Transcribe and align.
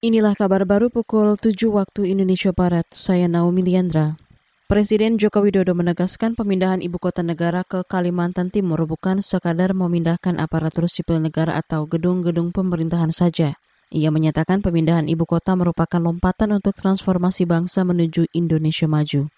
Inilah 0.00 0.32
kabar 0.32 0.64
baru 0.64 0.88
pukul 0.88 1.36
7 1.36 1.60
waktu 1.76 2.16
Indonesia 2.16 2.56
Barat. 2.56 2.88
Saya 2.88 3.28
Naomi 3.28 3.60
Liandra. 3.60 4.16
Presiden 4.64 5.20
Joko 5.20 5.44
Widodo 5.44 5.76
menegaskan 5.76 6.32
pemindahan 6.32 6.80
ibu 6.80 6.96
kota 6.96 7.20
negara 7.20 7.68
ke 7.68 7.84
Kalimantan 7.84 8.48
Timur 8.48 8.80
bukan 8.88 9.20
sekadar 9.20 9.76
memindahkan 9.76 10.40
aparatur 10.40 10.88
sipil 10.88 11.20
negara 11.20 11.60
atau 11.60 11.84
gedung-gedung 11.84 12.48
pemerintahan 12.48 13.12
saja. 13.12 13.60
Ia 13.92 14.08
menyatakan 14.08 14.64
pemindahan 14.64 15.04
ibu 15.04 15.28
kota 15.28 15.52
merupakan 15.52 16.00
lompatan 16.00 16.56
untuk 16.56 16.72
transformasi 16.80 17.44
bangsa 17.44 17.84
menuju 17.84 18.24
Indonesia 18.32 18.88
maju. 18.88 19.28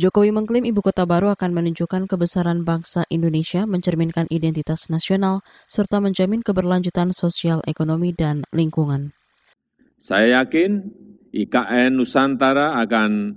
Jokowi 0.00 0.32
mengklaim 0.32 0.64
ibu 0.64 0.80
kota 0.80 1.04
baru 1.04 1.36
akan 1.36 1.52
menunjukkan 1.52 2.08
kebesaran 2.08 2.64
bangsa 2.64 3.04
Indonesia, 3.12 3.68
mencerminkan 3.68 4.24
identitas 4.32 4.88
nasional, 4.88 5.44
serta 5.68 6.00
menjamin 6.00 6.40
keberlanjutan 6.40 7.12
sosial, 7.12 7.60
ekonomi, 7.68 8.16
dan 8.16 8.48
lingkungan. 8.56 9.12
Saya 9.98 10.46
yakin 10.46 10.94
IKN 11.34 11.98
Nusantara 11.98 12.78
akan 12.78 13.34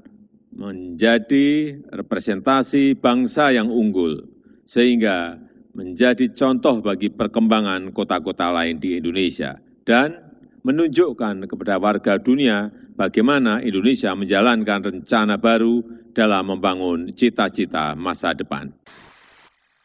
menjadi 0.54 1.74
representasi 1.90 3.02
bangsa 3.02 3.50
yang 3.50 3.74
unggul, 3.74 4.30
sehingga 4.62 5.42
menjadi 5.74 6.30
contoh 6.30 6.86
bagi 6.86 7.10
perkembangan 7.10 7.90
kota-kota 7.90 8.54
lain 8.54 8.78
di 8.78 9.02
Indonesia, 9.02 9.58
dan 9.82 10.22
menunjukkan 10.62 11.50
kepada 11.50 11.82
warga 11.82 12.22
dunia 12.22 12.70
bagaimana 12.94 13.66
Indonesia 13.66 14.14
menjalankan 14.14 15.02
rencana 15.02 15.42
baru 15.42 15.82
dalam 16.14 16.46
membangun 16.46 17.10
cita-cita 17.18 17.98
masa 17.98 18.38
depan. 18.38 18.70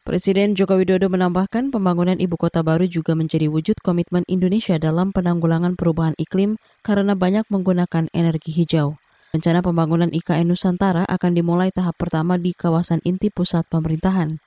Presiden 0.06 0.54
Joko 0.54 0.78
Widodo 0.78 1.10
menambahkan 1.10 1.74
pembangunan 1.74 2.14
ibu 2.22 2.38
kota 2.38 2.62
baru 2.62 2.86
juga 2.86 3.18
menjadi 3.18 3.50
wujud 3.50 3.82
komitmen 3.82 4.22
Indonesia 4.30 4.78
dalam 4.78 5.10
penanggulangan 5.10 5.74
perubahan 5.74 6.14
iklim 6.14 6.62
karena 6.86 7.18
banyak 7.18 7.42
menggunakan 7.50 8.06
energi 8.14 8.54
hijau. 8.54 9.02
Rencana 9.34 9.66
pembangunan 9.66 10.06
IKN 10.14 10.46
Nusantara 10.46 11.02
akan 11.10 11.34
dimulai 11.34 11.74
tahap 11.74 11.98
pertama 11.98 12.38
di 12.38 12.54
kawasan 12.54 13.02
inti 13.02 13.34
pusat 13.34 13.66
pemerintahan. 13.66 14.38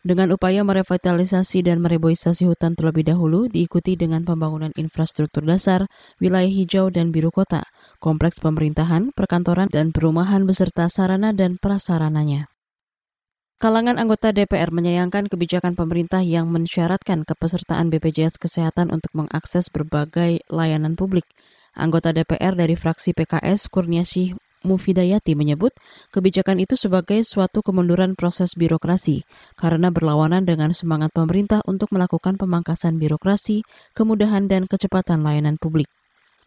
Dengan 0.00 0.32
upaya 0.32 0.64
merevitalisasi 0.64 1.60
dan 1.60 1.84
mereboisasi 1.84 2.48
hutan 2.48 2.72
terlebih 2.72 3.04
dahulu, 3.04 3.44
diikuti 3.52 4.00
dengan 4.00 4.24
pembangunan 4.24 4.72
infrastruktur 4.72 5.44
dasar, 5.44 5.84
wilayah 6.16 6.48
hijau 6.48 6.88
dan 6.88 7.12
biru 7.12 7.28
kota, 7.28 7.68
kompleks 8.00 8.40
pemerintahan, 8.40 9.12
perkantoran, 9.12 9.68
dan 9.68 9.92
perumahan 9.92 10.48
beserta 10.48 10.88
sarana 10.88 11.36
dan 11.36 11.60
prasarananya. 11.60 12.53
Kalangan 13.64 13.96
anggota 13.96 14.28
DPR 14.28 14.68
menyayangkan 14.68 15.24
kebijakan 15.24 15.72
pemerintah 15.72 16.20
yang 16.20 16.52
mensyaratkan 16.52 17.24
kepesertaan 17.24 17.88
BPJS 17.88 18.36
Kesehatan 18.36 18.92
untuk 18.92 19.08
mengakses 19.16 19.72
berbagai 19.72 20.44
layanan 20.52 21.00
publik. 21.00 21.24
Anggota 21.72 22.12
DPR 22.12 22.52
dari 22.60 22.76
fraksi 22.76 23.16
PKS 23.16 23.72
Kurniasih 23.72 24.36
Mufidayati 24.68 25.32
menyebut 25.32 25.72
kebijakan 26.12 26.60
itu 26.60 26.76
sebagai 26.76 27.24
suatu 27.24 27.64
kemunduran 27.64 28.12
proses 28.20 28.52
birokrasi 28.52 29.24
karena 29.56 29.88
berlawanan 29.88 30.44
dengan 30.44 30.76
semangat 30.76 31.16
pemerintah 31.16 31.64
untuk 31.64 31.88
melakukan 31.88 32.36
pemangkasan 32.36 33.00
birokrasi, 33.00 33.64
kemudahan 33.96 34.44
dan 34.44 34.68
kecepatan 34.68 35.24
layanan 35.24 35.56
publik. 35.56 35.88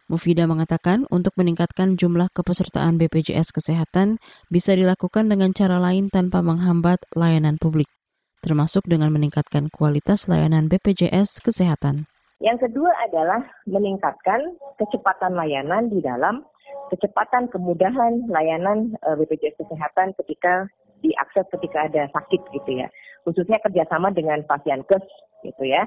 Mufida 0.08 0.48
mengatakan 0.48 1.04
untuk 1.12 1.36
meningkatkan 1.36 2.00
jumlah 2.00 2.32
kepesertaan 2.32 2.96
BPJS 2.96 3.52
Kesehatan 3.52 4.16
bisa 4.48 4.72
dilakukan 4.72 5.28
dengan 5.28 5.52
cara 5.52 5.76
lain 5.76 6.08
tanpa 6.08 6.40
menghambat 6.40 7.04
layanan 7.12 7.60
publik, 7.60 7.92
termasuk 8.40 8.88
dengan 8.88 9.12
meningkatkan 9.12 9.68
kualitas 9.68 10.24
layanan 10.24 10.72
BPJS 10.72 11.44
Kesehatan. 11.44 12.08
Yang 12.40 12.72
kedua 12.72 12.88
adalah 13.04 13.44
meningkatkan 13.68 14.56
kecepatan 14.80 15.36
layanan 15.36 15.92
di 15.92 16.00
dalam 16.00 16.40
kecepatan 16.88 17.52
kemudahan 17.52 18.32
layanan 18.32 18.96
eh, 19.04 19.12
BPJS 19.12 19.60
Kesehatan 19.60 20.16
ketika 20.24 20.72
diakses 21.04 21.44
ketika 21.52 21.84
ada 21.84 22.08
sakit 22.16 22.40
gitu 22.56 22.80
ya. 22.80 22.88
Khususnya 23.28 23.60
kerjasama 23.60 24.08
dengan 24.16 24.40
pasien 24.48 24.80
kes 24.88 25.04
gitu 25.44 25.68
ya. 25.68 25.84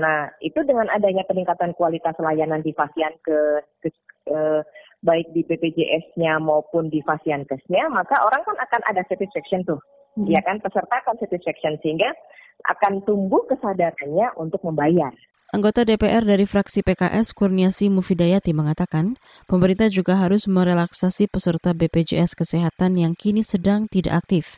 Nah, 0.00 0.32
itu 0.40 0.56
dengan 0.64 0.88
adanya 0.88 1.24
peningkatan 1.28 1.76
kualitas 1.76 2.16
layanan 2.16 2.64
di 2.64 2.72
pasien 2.72 3.12
ke, 3.20 3.60
ke 3.84 3.88
eh, 4.32 4.60
baik 5.02 5.28
di 5.34 5.42
BPJS-nya 5.44 6.38
maupun 6.38 6.88
di 6.88 7.02
kesnya, 7.04 7.84
maka 7.90 8.16
orang 8.22 8.42
kan 8.46 8.56
akan 8.56 8.82
ada 8.88 9.02
satisfaction 9.10 9.66
tuh. 9.66 9.80
Hmm. 10.16 10.28
Ya 10.28 10.40
kan, 10.44 10.62
peserta 10.62 11.02
akan 11.02 11.18
satisfaction 11.20 11.76
sehingga 11.82 12.08
akan 12.68 13.02
tumbuh 13.04 13.42
kesadarannya 13.50 14.32
untuk 14.38 14.62
membayar. 14.62 15.12
Anggota 15.52 15.84
DPR 15.84 16.24
dari 16.24 16.48
fraksi 16.48 16.80
PKS 16.80 17.36
Kurniasi 17.36 17.92
Mufidayati 17.92 18.56
mengatakan, 18.56 19.20
pemerintah 19.44 19.92
juga 19.92 20.16
harus 20.16 20.48
merelaksasi 20.48 21.28
peserta 21.28 21.76
BPJS 21.76 22.32
Kesehatan 22.32 22.96
yang 22.96 23.12
kini 23.12 23.44
sedang 23.44 23.84
tidak 23.84 24.24
aktif. 24.24 24.56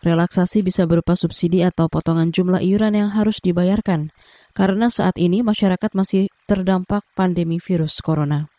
Relaksasi 0.00 0.64
bisa 0.64 0.88
berupa 0.88 1.12
subsidi 1.12 1.60
atau 1.60 1.92
potongan 1.92 2.32
jumlah 2.32 2.64
iuran 2.64 2.96
yang 2.96 3.12
harus 3.12 3.36
dibayarkan, 3.44 4.16
karena 4.52 4.90
saat 4.90 5.16
ini 5.16 5.42
masyarakat 5.44 5.90
masih 5.94 6.30
terdampak 6.46 7.06
pandemi 7.14 7.58
virus 7.62 7.98
corona. 8.02 8.50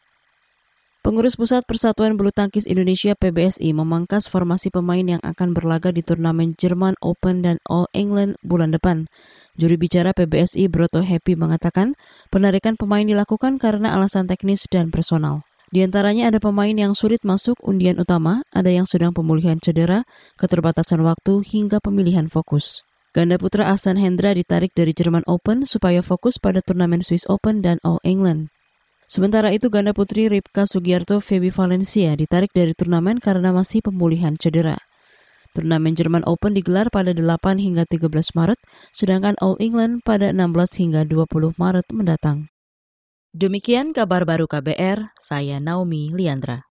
Pengurus 1.01 1.33
Pusat 1.33 1.65
Persatuan 1.65 2.13
Bulu 2.13 2.29
Tangkis 2.29 2.69
Indonesia 2.69 3.17
PBSI 3.17 3.73
memangkas 3.73 4.29
formasi 4.29 4.69
pemain 4.69 5.01
yang 5.01 5.17
akan 5.25 5.49
berlaga 5.57 5.89
di 5.89 6.05
turnamen 6.05 6.53
Jerman 6.53 6.93
Open 7.01 7.41
dan 7.41 7.57
All 7.65 7.89
England 7.97 8.37
bulan 8.45 8.69
depan. 8.69 9.09
Juri 9.57 9.81
bicara 9.81 10.13
PBSI 10.13 10.69
Broto 10.69 11.01
Happy 11.01 11.33
mengatakan 11.33 11.97
penarikan 12.29 12.77
pemain 12.77 13.01
dilakukan 13.01 13.57
karena 13.57 13.97
alasan 13.97 14.29
teknis 14.29 14.69
dan 14.69 14.93
personal. 14.93 15.41
Di 15.73 15.81
antaranya 15.81 16.29
ada 16.29 16.37
pemain 16.37 16.77
yang 16.77 16.93
sulit 16.93 17.25
masuk 17.25 17.57
undian 17.65 17.97
utama, 17.97 18.45
ada 18.53 18.69
yang 18.69 18.85
sedang 18.85 19.09
pemulihan 19.09 19.57
cedera, 19.57 20.05
keterbatasan 20.37 21.01
waktu, 21.01 21.41
hingga 21.41 21.81
pemilihan 21.81 22.29
fokus. 22.29 22.85
Ganda 23.11 23.35
putra 23.35 23.67
Ahsan 23.67 23.99
Hendra 23.99 24.31
ditarik 24.31 24.71
dari 24.71 24.95
Jerman 24.95 25.27
Open 25.27 25.67
supaya 25.67 25.99
fokus 25.99 26.39
pada 26.39 26.63
turnamen 26.63 27.03
Swiss 27.03 27.27
Open 27.27 27.59
dan 27.59 27.75
All 27.83 27.99
England. 28.07 28.47
Sementara 29.11 29.51
itu 29.51 29.67
ganda 29.67 29.91
putri 29.91 30.31
Ripka 30.31 30.63
Sugiarto 30.63 31.19
Feby 31.19 31.51
Valencia 31.51 32.15
ditarik 32.15 32.55
dari 32.55 32.71
turnamen 32.71 33.19
karena 33.19 33.51
masih 33.51 33.83
pemulihan 33.83 34.39
cedera. 34.39 34.79
Turnamen 35.51 35.91
Jerman 35.91 36.23
Open 36.23 36.55
digelar 36.55 36.87
pada 36.87 37.11
8 37.11 37.59
hingga 37.59 37.83
13 37.83 38.31
Maret, 38.31 38.59
sedangkan 38.95 39.35
All 39.43 39.59
England 39.59 40.07
pada 40.07 40.31
16 40.31 40.79
hingga 40.79 41.03
20 41.03 41.59
Maret 41.59 41.91
mendatang. 41.91 42.47
Demikian 43.35 43.91
kabar 43.91 44.23
baru 44.23 44.47
KBR, 44.47 45.11
saya 45.19 45.59
Naomi 45.59 46.07
Liandra. 46.15 46.63